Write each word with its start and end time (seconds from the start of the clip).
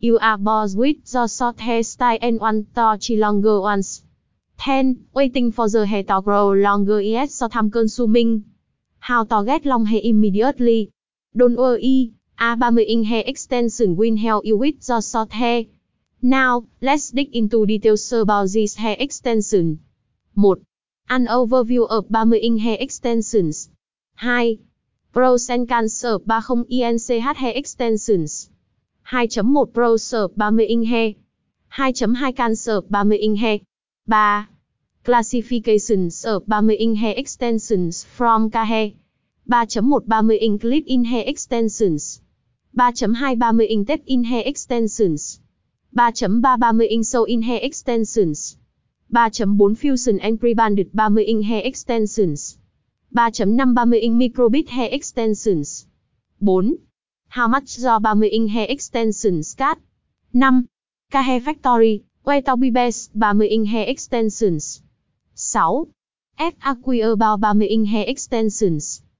You 0.00 0.16
are 0.18 0.38
bored 0.38 0.76
with 0.76 1.12
your 1.12 1.26
short 1.26 1.56
hairstyle 1.56 2.18
and 2.22 2.38
want 2.38 2.72
to 2.72 3.16
longer 3.16 3.60
ones. 3.60 4.04
10. 4.58 5.06
Waiting 5.12 5.50
for 5.50 5.68
the 5.68 5.84
hair 5.86 6.04
to 6.04 6.22
grow 6.22 6.52
longer 6.52 7.00
is 7.00 7.34
so 7.34 7.48
time 7.48 7.68
consuming. 7.68 8.44
How 9.00 9.24
to 9.24 9.44
get 9.44 9.66
long 9.66 9.86
hair 9.86 10.00
immediately. 10.04 10.92
Don't 11.36 11.56
worry, 11.56 12.12
a 12.38 12.56
30 12.56 12.82
inch 12.82 13.08
hair 13.08 13.24
extension 13.26 13.96
will 13.96 14.16
help 14.16 14.44
you 14.44 14.56
with 14.56 14.88
your 14.88 15.02
short 15.02 15.32
hair. 15.32 15.64
Now, 16.22 16.68
let's 16.80 17.10
dig 17.10 17.34
into 17.34 17.66
details 17.66 18.12
about 18.12 18.50
this 18.50 18.76
hair 18.76 18.94
extension. 19.00 19.80
1. 20.34 20.64
An 21.10 21.26
overview 21.26 21.88
of 21.88 22.06
30 22.06 22.36
inch 22.36 22.62
hair 22.62 22.76
extensions. 22.78 23.68
2. 24.20 24.60
Pros 25.12 25.50
and 25.50 25.68
cons 25.68 26.04
of 26.04 26.22
30 26.22 26.82
inch 26.84 27.08
hair 27.08 27.52
extensions. 27.56 28.48
2.1 29.10 29.72
Pro 29.72 29.94
of 29.94 30.34
30 30.36 30.64
inch 30.64 30.86
hair. 30.86 31.14
2.2 31.72 32.36
Can 32.36 32.50
of 32.52 32.88
30 32.92 33.16
inch 33.16 33.40
hair. 33.40 33.60
3. 34.06 34.46
Classification 35.02 36.10
of 36.26 36.44
30 36.44 36.74
inch 36.74 36.98
hair 36.98 37.14
extensions 37.16 38.04
from 38.04 38.50
Kahe, 38.50 38.96
3.1 39.50 40.06
30 40.06 40.36
inch 40.36 40.60
clip 40.60 40.84
in 40.86 41.06
hair 41.06 41.24
extensions. 41.26 42.20
3.2 42.76 43.38
30 43.40 43.64
inch 43.72 43.86
tape 43.86 44.04
in 44.06 44.24
hair 44.24 44.42
extensions. 44.44 45.40
3.3 45.96 46.42
30 46.42 46.84
inch 46.84 47.06
sew 47.06 47.24
in 47.24 47.40
hair 47.40 47.60
extensions. 47.62 48.58
3.4 49.10 49.78
Fusion 49.78 50.20
and 50.20 50.38
pre-banded 50.38 50.92
30 50.92 51.22
inch 51.22 51.46
hair 51.46 51.62
extensions. 51.64 52.58
3.5 53.16 53.74
30 53.74 53.98
inch 54.00 54.20
microbit 54.20 54.68
hair 54.68 54.90
extensions. 54.92 55.86
4. 56.44 56.62
How 57.28 57.46
much 57.46 57.76
do 57.76 57.82
30 57.82 58.26
inch 58.26 58.50
hair 58.50 58.66
extensions 58.68 59.54
cut? 59.54 59.78
5. 60.32 60.64
K-Hair 61.12 61.40
Factory, 61.40 62.04
where 62.22 62.42
to 62.42 62.56
be 62.56 62.70
best 62.70 63.12
30 63.12 63.46
inch 63.46 63.68
hair 63.68 63.86
extensions. 63.86 64.82
6. 65.34 65.62
FAQ 66.38 67.12
about 67.12 67.40
30 67.40 67.66
inch 67.66 67.88
hair 67.90 68.04
extensions. 68.08 69.02